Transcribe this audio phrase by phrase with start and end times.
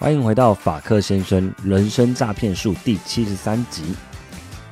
[0.00, 3.82] 欢迎回到法克先生人生诈骗术第七十三集。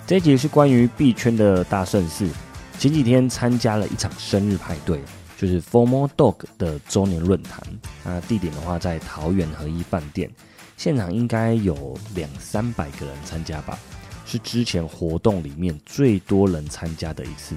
[0.07, 2.31] 这一集是关于币圈的大盛事。
[2.79, 5.01] 前几天参加了一场生日派对，
[5.37, 7.61] 就是 Formal Dog 的周年论坛。
[8.05, 10.31] 那地点的话在桃园合一饭店，
[10.77, 13.77] 现场应该有两三百个人参加吧，
[14.25, 17.57] 是之前活动里面最多人参加的一次。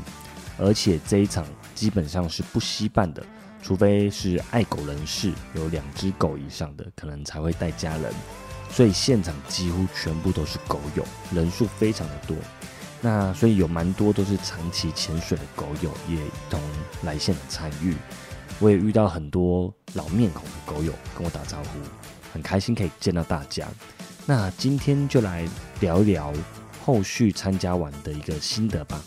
[0.57, 1.45] 而且这一场
[1.75, 3.23] 基本上是不稀办的。
[3.61, 8.13] 除非是爱狗人士，有两只狗以上的，可能才会带家人。
[8.71, 12.37] 所以现场几乎全部都是狗友，人数非常的多。
[13.01, 16.59] 那所以有蛮多都是长期潜水的狗友，也一同
[17.03, 17.95] 来现场参与。
[18.59, 21.79] 我也遇到很多老面孔的狗友跟我打招呼，
[22.33, 23.67] 很开心可以见到大家。
[24.25, 25.47] 那今天就来
[25.79, 26.33] 聊一聊
[26.85, 29.01] 后续参加完的一个心得吧。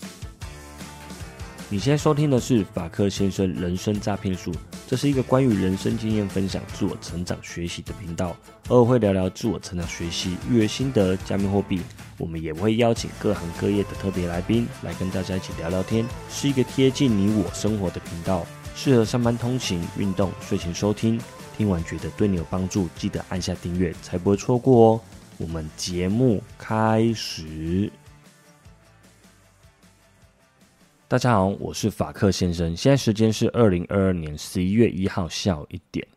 [1.72, 4.52] 你现在收听的是法克先生人生诈骗术，
[4.86, 8.36] 这是一个关于人生经验分享、自我成长学习的频道，
[8.68, 11.80] 偶尔会聊聊自我成长学习、育儿心得、加密货币。
[12.18, 21.18] 我们也会邀请各行各业的特别来宾来跟大家一起聊聊天，是一个贴近你我生活的频道，适合上班通勤、运动、睡前收听。
[21.56, 25.00] 听完觉得对你有帮助，记得按下订阅，才不会错过哦。
[25.38, 27.90] 我们节目开始。
[31.12, 32.74] 大家好，我是法克先生。
[32.74, 36.08] 现在时间是二零二二年十一月一号下午一点。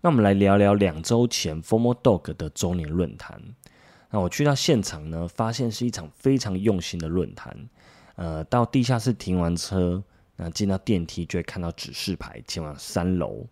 [0.00, 3.38] 那我们来聊聊两周前 Formal Dog 的周年论坛。
[4.08, 7.54] 那我去到现场呢，发现是一场非常用心的论坛。
[8.14, 10.02] 呃，到地下室停完车，
[10.36, 13.46] 那进到电梯就会看到指示牌，前往三楼。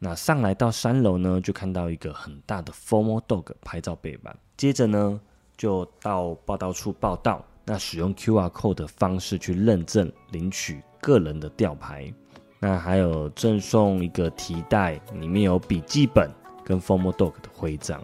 [0.00, 4.36] 那上来到三楼呢，就看到一个很大的 Formal Dog 拍照背板。
[4.56, 5.20] 接着呢，
[5.56, 7.46] 就到报道处报道。
[7.64, 12.12] 那使用 QR code 的方式去认证领取个人的吊牌，
[12.60, 16.30] 那还有赠送一个提袋，里面有笔记本
[16.64, 18.02] 跟 Formal Dog 的徽章。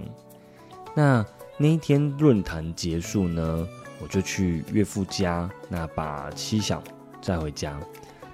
[0.94, 1.24] 那
[1.56, 3.68] 那一天论坛结束呢，
[4.00, 6.82] 我就去岳父家，那把七小
[7.20, 7.78] 载回家。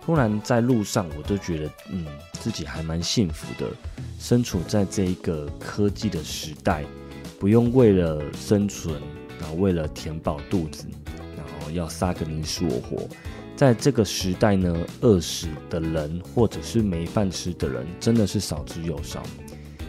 [0.02, 3.70] 突然在路上，我都觉得，嗯，自己还蛮幸福的，
[4.18, 6.84] 身处在这一个科技的时代，
[7.40, 9.00] 不用为了生存，
[9.44, 10.86] 然后为了填饱肚子。
[11.36, 13.06] 然后要杀个你死我活，
[13.54, 19.22] 在这个时代呢，饿死的人或者是没饭吃的人真的是少之又少，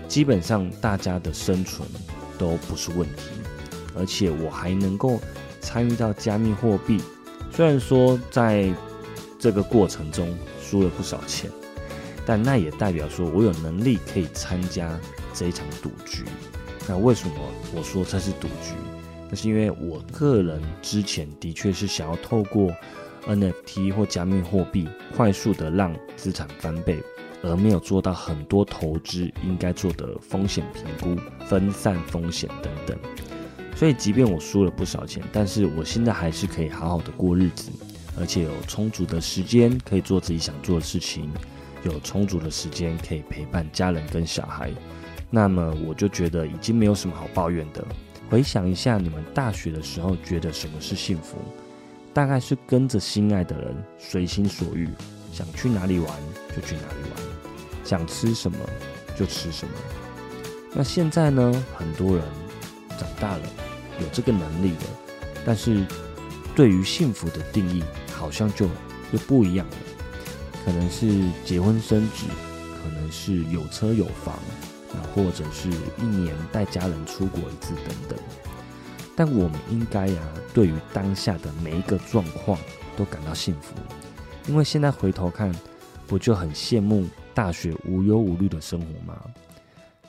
[0.07, 1.87] 基本上大家的生存
[2.37, 3.29] 都不是问题，
[3.97, 5.19] 而且我还能够
[5.61, 7.01] 参与到加密货币，
[7.51, 8.69] 虽然说在
[9.39, 11.49] 这个过程中输了不少钱，
[12.25, 14.99] 但那也代表说我有能力可以参加
[15.33, 16.25] 这一场赌局。
[16.87, 17.35] 那为什么
[17.73, 18.75] 我说这是赌局？
[19.29, 22.71] 那是因为我个人之前的确是想要透过
[23.27, 26.99] NFT 或加密货币快速的让资产翻倍，
[27.41, 32.97] 而没有做到很多投资应该做的风险评估、分散风险等等。
[33.75, 37.71] 所以，即便我输了不少钱，但是我现在还是可以好好的过日子，
[38.17, 41.29] 而且有充足的时间可以做自己想做的事情，
[41.83, 44.71] 有充足的时间可以陪伴家人跟小孩。
[45.29, 47.85] 那么，我就觉得已经没有什么好抱怨的。
[48.29, 51.37] 回想一下，你们大学的时候觉得什么是幸福？
[52.13, 54.89] 大概是跟着心爱的人，随心所欲，
[55.31, 56.09] 想去哪里玩
[56.55, 57.23] 就去哪里玩，
[57.83, 58.57] 想吃什么
[59.17, 59.73] 就吃什么。
[60.73, 61.63] 那现在呢？
[61.77, 62.25] 很多人
[62.97, 63.43] 长大了，
[64.01, 64.83] 有这个能力了，
[65.45, 65.85] 但是
[66.55, 68.65] 对于幸福的定义好像就
[69.11, 69.75] 又不一样了。
[70.65, 72.25] 可能是结婚生子，
[72.81, 74.39] 可能是有车有房。
[75.13, 78.19] 或者是一年带家人出国一次等等，
[79.15, 80.21] 但我们应该呀，
[80.53, 82.59] 对于当下的每一个状况
[82.97, 83.73] 都感到幸福，
[84.47, 85.53] 因为现在回头看，
[86.07, 89.21] 不就很羡慕大学无忧无虑的生活吗？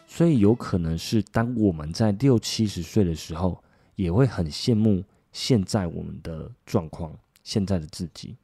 [0.06, 3.62] 所以有可能是当我们在六七十岁的时候，
[3.97, 8.34] 也会很羡慕现在我们的状况，现在的自己，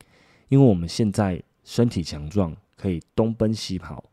[0.48, 4.04] 因为我们现在身体强壮，可以东奔西跑。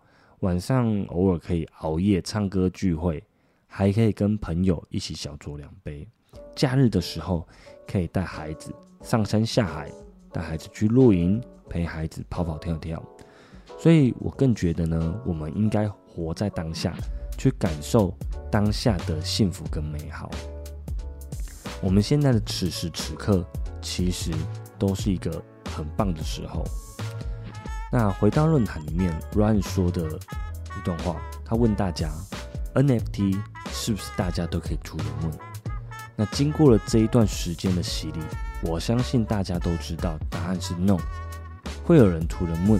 [0.42, 3.22] 晚上偶尔可以熬夜唱歌聚会，
[3.68, 6.08] 还可以跟朋友一起小酌两杯。
[6.56, 7.46] 假日的时候
[7.86, 9.92] 可以带孩子上山下海，
[10.32, 13.04] 带孩子去露营，陪孩子跑跑跳跳。
[13.78, 16.96] 所以我更觉得呢，我们应该活在当下，
[17.38, 18.16] 去感受
[18.50, 20.32] 当下的幸福跟美好。
[21.84, 23.46] 我们现在的此时此刻，
[23.82, 24.32] 其实
[24.78, 26.64] 都是一个很棒的时候。
[27.92, 32.12] 那回到论坛里面，Ryan 说的一段话，他问大家
[32.76, 33.38] ：NFT
[33.72, 35.32] 是不是大家都可以图人问？
[36.16, 38.20] 那经过了这一段时间的洗礼，
[38.62, 40.98] 我相信大家都知道答案是 No。
[41.84, 42.80] 会有人图人问，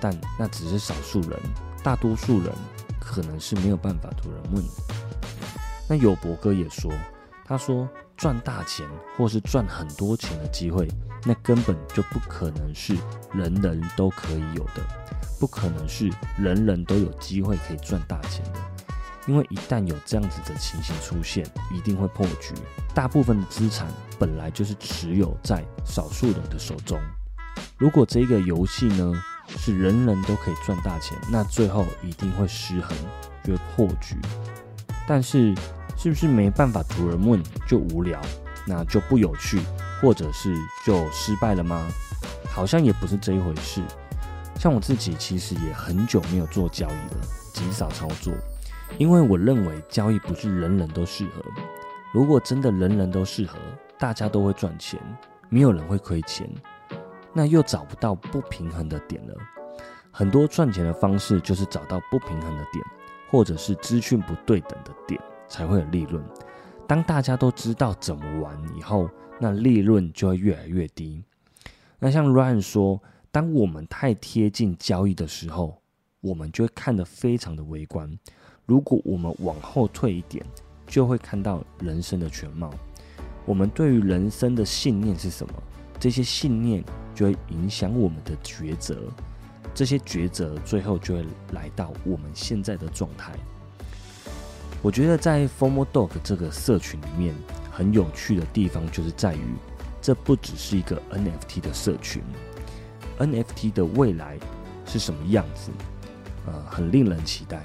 [0.00, 1.40] 但那只是少数人，
[1.82, 2.52] 大多数人
[3.00, 4.62] 可能是没有办法图人问。
[5.88, 6.92] 那有博哥也说，
[7.48, 8.84] 他说赚大钱
[9.16, 10.88] 或是赚很多钱的机会，
[11.24, 12.96] 那根本就不可能是
[13.32, 14.82] 人人都可以有的，
[15.38, 18.60] 不可能是人人都有机会可以赚大钱的。
[19.28, 22.52] 因为一旦有这样子的情形出现，一定会破局。
[22.92, 23.86] 大部分的资产
[24.18, 26.98] 本来就是持有在少数人的手中。
[27.76, 29.12] 如果这个游戏呢
[29.48, 32.96] 是人人都可以赚大钱，那最后一定会失衡，
[33.44, 34.16] 就会破局。
[35.08, 35.54] 但是
[35.96, 38.20] 是不是没办法主人问就无聊，
[38.66, 39.60] 那就不有趣，
[40.00, 40.54] 或者是
[40.84, 41.88] 就失败了吗？
[42.50, 43.82] 好像也不是这一回事。
[44.58, 47.20] 像我自己其实也很久没有做交易了，
[47.52, 48.32] 极少操作。
[48.98, 51.42] 因为我认为交易不是人人都适合。
[52.12, 53.58] 如果真的人人都适合，
[53.98, 54.98] 大家都会赚钱，
[55.48, 56.48] 没有人会亏钱，
[57.32, 59.34] 那又找不到不平衡的点了。
[60.10, 62.82] 很多赚钱的方式就是找到不平衡的点，
[63.30, 66.22] 或者是资讯不对等的点，才会有利润。
[66.86, 69.10] 当大家都知道怎么玩以后，
[69.40, 71.22] 那利润就会越来越低。
[71.98, 75.80] 那像 Ryan 说，当我们太贴近交易的时候，
[76.20, 78.18] 我们就会看得非常的微观。
[78.64, 80.44] 如果我们往后退一点，
[80.86, 82.70] 就会看到人生的全貌。
[83.44, 85.52] 我们对于人生的信念是什么？
[85.98, 86.84] 这些信念
[87.14, 88.96] 就会影响我们的抉择。
[89.74, 93.32] 这些抉择最后就会来到我们现在的状态。
[94.82, 97.34] 我觉得在 Formal Dog 这个社群里面，
[97.72, 99.54] 很有趣的地方就是在于，
[100.00, 102.22] 这不只是一个 NFT 的社群。
[103.18, 104.38] NFT 的未来
[104.86, 105.70] 是什么样子？
[106.46, 107.60] 呃，很令人期待。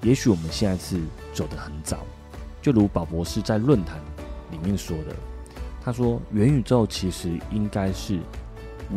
[0.00, 1.00] 也许我们现在是
[1.34, 1.98] 走得很早，
[2.62, 4.00] 就如宝博士在论坛
[4.50, 5.14] 里面说的，
[5.84, 8.18] 他说元宇宙其实应该是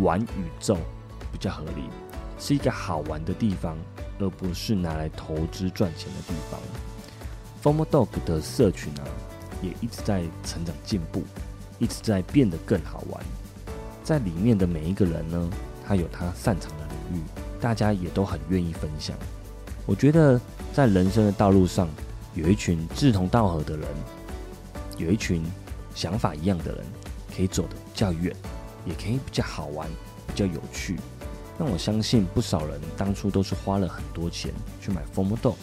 [0.01, 0.77] 玩宇宙
[1.31, 1.89] 比较合理，
[2.39, 3.77] 是一个好玩的地方，
[4.19, 6.59] 而不是拿来投资赚钱的地方。
[7.65, 9.01] Formal Dog 的社群啊，
[9.59, 11.23] 也一直在成长进步，
[11.79, 13.25] 一直在变得更好玩。
[14.03, 15.49] 在里面的每一个人呢，
[15.83, 17.23] 他有他擅长的领域，
[17.59, 19.17] 大家也都很愿意分享。
[19.87, 20.39] 我觉得。
[20.73, 21.87] 在人生的道路上，
[22.33, 23.87] 有一群志同道合的人，
[24.97, 25.41] 有一群
[25.93, 26.83] 想法一样的人，
[27.33, 28.35] 可以走得比较远，
[28.85, 29.87] 也可以比较好玩、
[30.27, 30.97] 比较有趣。
[31.57, 34.51] 那我相信不少人当初都是花了很多钱
[34.81, 35.55] 去买 Formal Dog，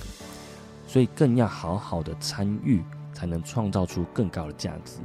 [0.93, 2.83] 所以更要好好的参与，
[3.15, 4.99] 才能创造出更高的价值。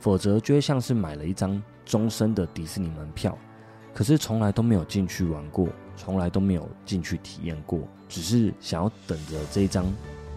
[0.00, 3.38] 否则就会像是买了一张终身的迪士尼门票，
[3.94, 5.68] 可是从来都没有进去玩过。
[5.96, 9.84] 从来都没有进去体验过，只是想要等着这张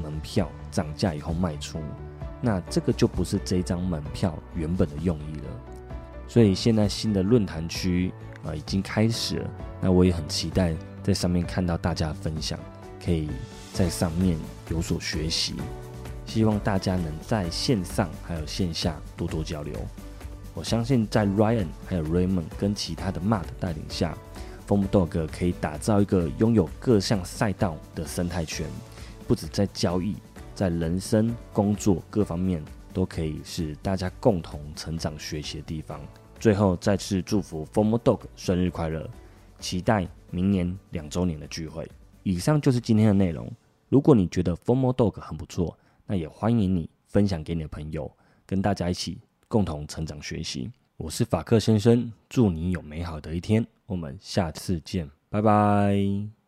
[0.02, 1.80] 门票涨价以后卖出，
[2.42, 5.46] 那这个就不是这张门票原本的用意了。
[6.28, 8.14] 所以现在新的论坛区
[8.44, 9.50] 啊已经开始了，
[9.80, 12.60] 那我也很期待在上面看到大家分享，
[13.02, 13.30] 可以
[13.74, 14.38] 在上面
[14.70, 15.56] 有所学习。
[16.26, 19.74] 希望大家能在线上还有线下多多交流。
[20.54, 24.18] 我相信在 Ryan 还有 Raymond 跟其他的 Mad 带领下。
[24.66, 28.66] Form Dog 可以打造一个拥有各项赛道的生态圈，
[29.28, 30.16] 不止在交易，
[30.56, 36.00] 在人生、工作各方面都可以是大家共同成长学习的地方。
[36.40, 39.08] 最后再次祝福 Form Dog 生日快乐，
[39.60, 41.86] 期待明年两周年的聚会。
[42.24, 43.52] 以上就是今天的内容。
[43.94, 45.78] 如果你觉得 Formal Dog 很不错，
[46.08, 48.12] 那也欢迎你分享给你的朋友，
[48.44, 50.72] 跟大家一起共同成长学习。
[50.98, 53.64] 我是法克先生，祝你有美好的一天。
[53.86, 56.43] 我们下次见，拜拜。